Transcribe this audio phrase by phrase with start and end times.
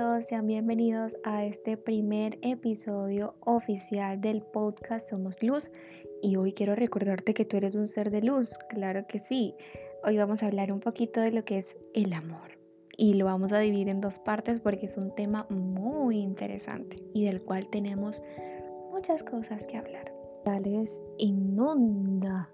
[0.00, 5.70] todos, sean bienvenidos a este primer episodio oficial del podcast Somos Luz.
[6.22, 9.54] Y hoy quiero recordarte que tú eres un ser de luz, claro que sí.
[10.02, 12.58] Hoy vamos a hablar un poquito de lo que es el amor.
[12.96, 17.26] Y lo vamos a dividir en dos partes porque es un tema muy interesante y
[17.26, 18.22] del cual tenemos
[18.90, 20.10] muchas cosas que hablar.
[20.46, 22.48] Tales inunda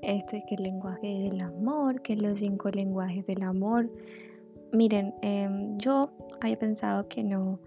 [0.00, 3.90] esto es que el lenguaje del amor, que los cinco lenguajes del amor.
[4.72, 6.10] Miren, em, yo
[6.46, 7.60] había pensado que no,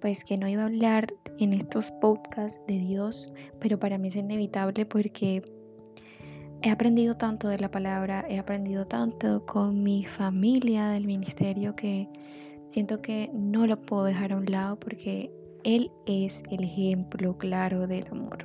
[0.00, 4.16] pues que no iba a hablar en estos podcasts de Dios, pero para mí es
[4.16, 5.42] inevitable porque
[6.62, 12.08] he aprendido tanto de la palabra, he aprendido tanto con mi familia del ministerio que
[12.66, 15.30] siento que no lo puedo dejar a un lado porque
[15.64, 18.44] Él es el ejemplo claro del amor.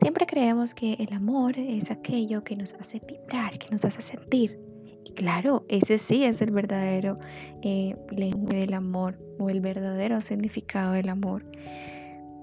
[0.00, 4.69] Siempre creemos que el amor es aquello que nos hace vibrar, que nos hace sentir.
[5.14, 7.16] Claro, ese sí es el verdadero
[7.62, 11.44] eh, lenguaje del amor o el verdadero significado del amor.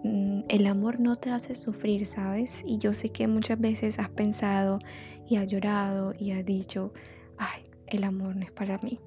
[0.03, 2.63] Mm, el amor no te hace sufrir, ¿sabes?
[2.65, 4.79] Y yo sé que muchas veces has pensado
[5.27, 6.93] y has llorado y has dicho,
[7.37, 8.99] ay, el amor no es para mí.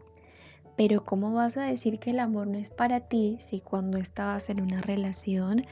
[0.77, 4.48] Pero ¿cómo vas a decir que el amor no es para ti si cuando estabas
[4.50, 5.64] en una relación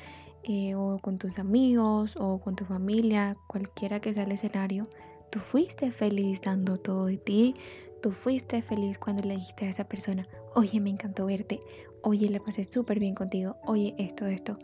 [0.45, 4.89] eh, o con tus amigos o con tu familia, cualquiera que sea el escenario,
[5.31, 7.55] tú fuiste feliz dando todo de ti,
[8.03, 11.61] tú fuiste feliz cuando le dijiste a esa persona, oye, me encantó verte,
[12.03, 14.59] oye, le pasé súper bien contigo, oye, esto, esto.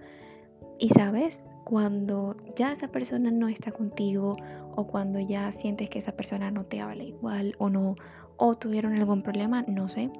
[0.79, 4.37] Y sabes, cuando ya esa persona no está contigo
[4.77, 7.97] o cuando ya sientes que esa persona no te habla igual o no,
[8.37, 10.11] o tuvieron algún problema, no sé,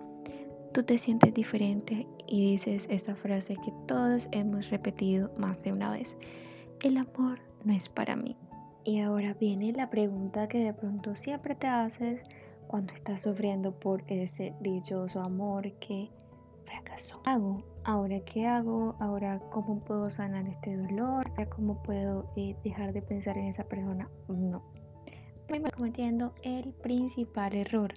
[0.73, 5.91] tú te sientes diferente y dices esa frase que todos hemos repetido más de una
[5.91, 6.17] vez.
[6.83, 8.37] El amor no es para mí.
[8.85, 12.23] Y ahora viene la pregunta que de pronto siempre te haces
[12.67, 16.11] cuando estás sufriendo por ese dichoso amor que
[16.67, 17.21] fracasó.
[17.25, 17.63] ¿Hago?
[17.85, 18.95] ¿Ahora qué hago?
[19.01, 21.31] ¿Ahora cómo puedo sanar este dolor?
[21.55, 24.09] ¿Cómo puedo eh, dejar de pensar en esa persona?
[24.29, 24.63] No.
[25.49, 27.95] Estoy cometiendo el principal error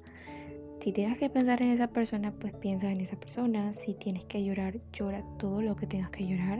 [0.87, 3.73] si tienes que pensar en esa persona, pues piensa en esa persona.
[3.73, 6.59] Si tienes que llorar, llora todo lo que tengas que llorar.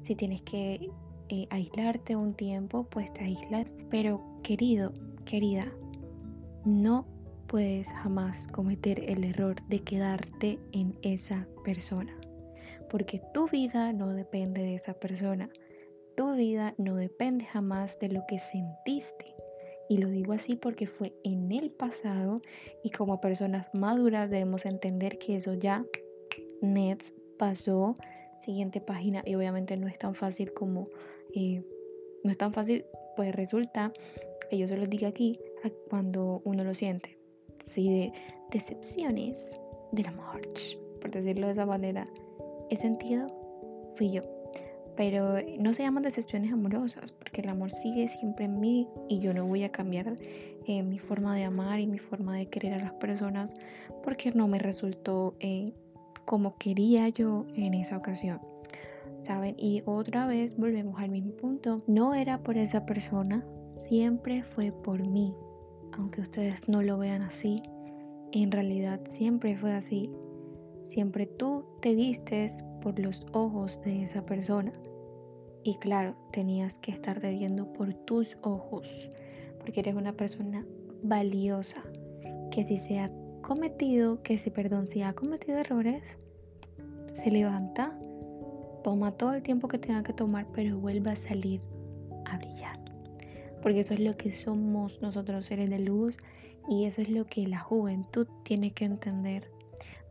[0.00, 0.90] Si tienes que
[1.28, 3.76] eh, aislarte un tiempo, pues te aíslas.
[3.90, 4.92] Pero querido,
[5.24, 5.72] querida,
[6.64, 7.06] no
[7.48, 12.14] puedes jamás cometer el error de quedarte en esa persona.
[12.90, 15.48] Porque tu vida no depende de esa persona.
[16.16, 19.34] Tu vida no depende jamás de lo que sentiste.
[19.88, 22.36] Y lo digo así porque fue en el pasado
[22.82, 25.84] y como personas maduras debemos entender que eso ya,
[26.60, 27.94] Nets, pasó.
[28.40, 30.86] Siguiente página y obviamente no es tan fácil como,
[31.34, 31.62] eh,
[32.24, 32.84] no es tan fácil,
[33.16, 33.92] pues resulta
[34.50, 35.38] que yo se los digo aquí
[35.90, 37.18] cuando uno lo siente.
[37.58, 38.12] Si de
[38.50, 39.60] decepciones
[39.92, 40.42] del amor,
[41.00, 42.04] por decirlo de esa manera,
[42.70, 43.26] he sentido,
[43.96, 44.22] fui yo
[44.98, 49.32] pero no se llaman decepciones amorosas, porque el amor sigue siempre en mí y yo
[49.32, 50.16] no voy a cambiar
[50.66, 53.54] eh, mi forma de amar y mi forma de querer a las personas
[54.02, 55.72] porque no me resultó eh,
[56.24, 58.40] como quería yo en esa ocasión.
[59.20, 59.54] ¿Saben?
[59.58, 61.78] Y otra vez volvemos al mismo punto.
[61.86, 65.34] No era por esa persona, siempre fue por mí.
[65.92, 67.62] Aunque ustedes no lo vean así,
[68.32, 70.10] en realidad siempre fue así.
[70.84, 74.72] Siempre tú te vistes por los ojos de esa persona.
[75.64, 79.08] Y claro, tenías que estar viendo por tus ojos,
[79.58, 80.64] porque eres una persona
[81.02, 81.82] valiosa,
[82.50, 83.10] que si se ha
[83.42, 86.18] cometido, que si, perdón, si ha cometido errores,
[87.06, 87.97] se levanta,
[88.88, 91.60] toma todo el tiempo que tenga que tomar, pero vuelve a salir
[92.24, 92.80] a brillar.
[93.60, 96.16] Porque eso es lo que somos nosotros seres de luz
[96.70, 99.50] y eso es lo que la juventud tiene que entender.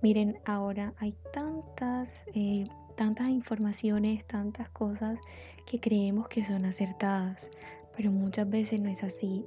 [0.04, 2.66] Miren, ahora hay tantas eh,
[2.96, 5.20] tantas informaciones, tantas cosas
[5.66, 7.50] que creemos que son acertadas,
[7.96, 9.44] pero muchas veces no es así.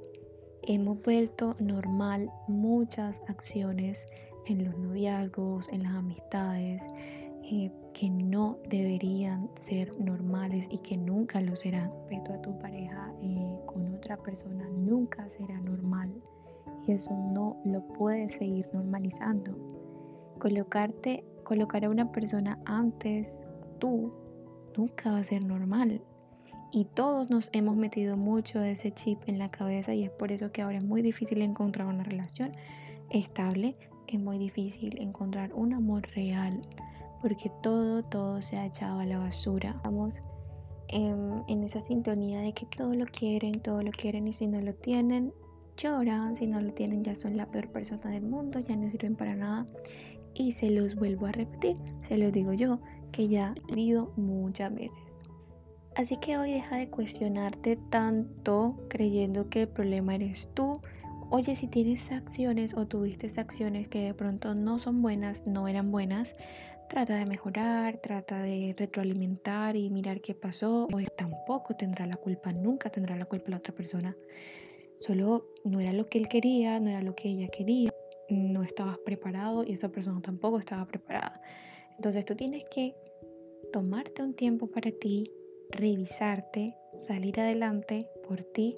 [0.63, 4.07] Hemos vuelto normal muchas acciones
[4.45, 6.83] en los noviazgos, en las amistades,
[7.53, 11.91] eh, que no deberían ser normales y que nunca lo serán.
[11.91, 16.09] Respeto a tu pareja eh, con otra persona nunca será normal
[16.87, 19.53] y eso no lo puedes seguir normalizando.
[20.39, 23.43] Colocarte colocar a una persona antes
[23.79, 24.11] tú
[24.77, 26.01] nunca va a ser normal.
[26.71, 30.31] Y todos nos hemos metido mucho de ese chip en la cabeza y es por
[30.31, 32.53] eso que ahora es muy difícil encontrar una relación
[33.09, 33.75] estable,
[34.07, 36.61] es muy difícil encontrar un amor real,
[37.21, 39.71] porque todo, todo se ha echado a la basura.
[39.75, 40.19] Estamos
[40.87, 44.59] en, en esa sintonía de que todo lo quieren, todo lo quieren y si no
[44.61, 45.33] lo tienen,
[45.77, 49.15] lloran, si no lo tienen ya son la peor persona del mundo, ya no sirven
[49.15, 49.65] para nada
[50.33, 52.79] Y se los vuelvo a repetir, se los digo yo,
[53.11, 55.23] que ya he vivido muchas veces.
[55.95, 60.81] Así que hoy deja de cuestionarte tanto creyendo que el problema eres tú.
[61.29, 65.91] Oye, si tienes acciones o tuviste acciones que de pronto no son buenas, no eran
[65.91, 66.35] buenas,
[66.91, 70.89] trata de mejorar, trata de retroalimentar y mirar qué pasó.
[70.91, 74.17] O tampoco tendrá la culpa, nunca tendrá la culpa la otra persona.
[74.99, 77.91] Solo no era lo que él quería, no era lo que ella quería,
[78.29, 81.41] no estabas preparado y esa persona tampoco estaba preparada.
[81.95, 82.93] Entonces tú tienes que
[83.71, 85.23] tomarte un tiempo para ti,
[85.69, 88.75] revisarte, salir adelante por ti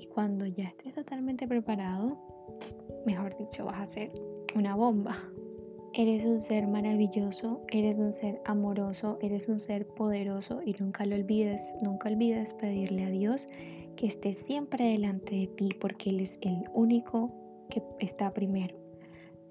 [0.00, 2.18] y cuando ya estés totalmente preparado,
[3.06, 4.12] mejor dicho, vas a ser
[4.56, 5.33] una bomba.
[5.96, 11.14] Eres un ser maravilloso, eres un ser amoroso, eres un ser poderoso y nunca lo
[11.14, 13.46] olvides, nunca olvides pedirle a Dios
[13.94, 17.30] que esté siempre delante de ti porque Él es el único
[17.70, 18.76] que está primero.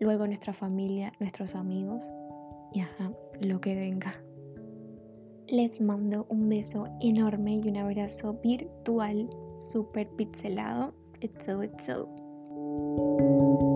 [0.02, 2.04] Luego nuestra familia, nuestros amigos
[2.74, 4.22] y lo que venga.
[5.48, 9.30] Les mando un beso enorme y un abrazo virtual
[9.60, 10.94] super pixelado.
[11.22, 13.73] It's so, it's so.